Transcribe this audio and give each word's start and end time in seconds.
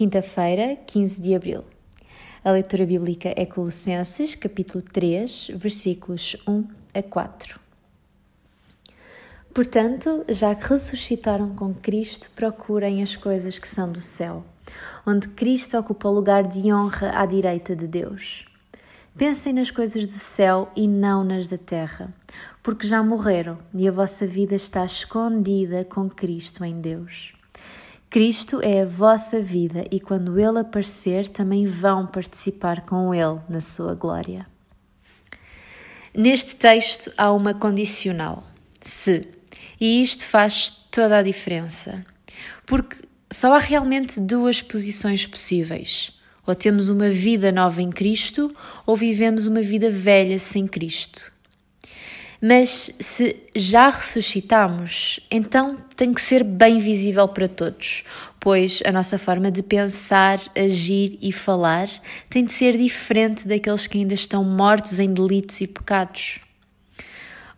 quinta-feira, 0.00 0.78
15 0.86 1.20
de 1.20 1.34
abril. 1.34 1.62
A 2.42 2.50
leitura 2.52 2.86
bíblica 2.86 3.34
é 3.36 3.44
Colossenses, 3.44 4.34
capítulo 4.34 4.82
3, 4.82 5.50
versículos 5.54 6.38
1 6.48 6.64
a 6.94 7.02
4. 7.02 7.60
Portanto, 9.52 10.24
já 10.26 10.54
que 10.54 10.66
ressuscitaram 10.66 11.54
com 11.54 11.74
Cristo, 11.74 12.30
procurem 12.34 13.02
as 13.02 13.14
coisas 13.14 13.58
que 13.58 13.68
são 13.68 13.92
do 13.92 14.00
céu, 14.00 14.42
onde 15.06 15.28
Cristo 15.28 15.76
ocupa 15.76 16.08
o 16.08 16.14
lugar 16.14 16.48
de 16.48 16.72
honra 16.72 17.10
à 17.20 17.26
direita 17.26 17.76
de 17.76 17.86
Deus. 17.86 18.46
Pensem 19.14 19.52
nas 19.52 19.70
coisas 19.70 20.08
do 20.08 20.14
céu 20.14 20.72
e 20.74 20.88
não 20.88 21.22
nas 21.22 21.48
da 21.48 21.58
terra, 21.58 22.10
porque 22.62 22.86
já 22.86 23.02
morreram 23.02 23.58
e 23.74 23.86
a 23.86 23.92
vossa 23.92 24.26
vida 24.26 24.54
está 24.54 24.82
escondida 24.82 25.84
com 25.84 26.08
Cristo 26.08 26.64
em 26.64 26.80
Deus. 26.80 27.38
Cristo 28.10 28.60
é 28.62 28.82
a 28.82 28.86
vossa 28.86 29.40
vida 29.40 29.86
e 29.90 30.00
quando 30.00 30.38
Ele 30.38 30.58
aparecer, 30.58 31.28
também 31.28 31.64
vão 31.64 32.06
participar 32.06 32.82
com 32.82 33.14
Ele 33.14 33.38
na 33.48 33.60
sua 33.60 33.94
glória. 33.94 34.46
Neste 36.12 36.56
texto 36.56 37.12
há 37.16 37.32
uma 37.32 37.54
condicional, 37.54 38.44
se, 38.80 39.28
e 39.80 40.02
isto 40.02 40.26
faz 40.26 40.70
toda 40.90 41.18
a 41.18 41.22
diferença, 41.22 42.04
porque 42.66 42.96
só 43.30 43.54
há 43.54 43.58
realmente 43.58 44.18
duas 44.18 44.60
posições 44.60 45.24
possíveis 45.24 46.12
ou 46.50 46.54
temos 46.54 46.88
uma 46.88 47.08
vida 47.08 47.52
nova 47.52 47.80
em 47.80 47.90
Cristo, 47.90 48.54
ou 48.84 48.96
vivemos 48.96 49.46
uma 49.46 49.62
vida 49.62 49.88
velha 49.88 50.36
sem 50.38 50.66
Cristo. 50.66 51.29
Mas 52.42 52.90
se 52.98 53.36
já 53.54 53.90
ressuscitamos, 53.90 55.20
então 55.30 55.76
tem 55.94 56.14
que 56.14 56.22
ser 56.22 56.42
bem 56.42 56.78
visível 56.78 57.28
para 57.28 57.46
todos, 57.46 58.02
pois 58.40 58.80
a 58.86 58.90
nossa 58.90 59.18
forma 59.18 59.50
de 59.50 59.62
pensar, 59.62 60.40
agir 60.56 61.18
e 61.20 61.32
falar 61.32 61.90
tem 62.30 62.42
de 62.42 62.52
ser 62.52 62.78
diferente 62.78 63.46
daqueles 63.46 63.86
que 63.86 63.98
ainda 63.98 64.14
estão 64.14 64.42
mortos 64.42 64.98
em 64.98 65.12
delitos 65.12 65.60
e 65.60 65.66
pecados. 65.66 66.40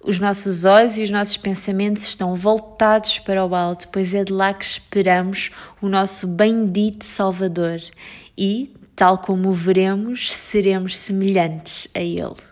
Os 0.04 0.18
nossos 0.18 0.64
olhos 0.64 0.98
e 0.98 1.04
os 1.04 1.10
nossos 1.10 1.36
pensamentos 1.36 2.02
estão 2.02 2.34
voltados 2.34 3.20
para 3.20 3.46
o 3.46 3.54
alto, 3.54 3.88
pois 3.88 4.12
é 4.12 4.24
de 4.24 4.32
lá 4.32 4.52
que 4.52 4.64
esperamos 4.64 5.52
o 5.80 5.88
nosso 5.88 6.26
bendito 6.26 7.04
Salvador 7.04 7.80
e, 8.36 8.74
tal 8.96 9.18
como 9.18 9.50
o 9.50 9.52
veremos, 9.52 10.34
seremos 10.34 10.98
semelhantes 10.98 11.86
a 11.94 12.00
Ele. 12.00 12.51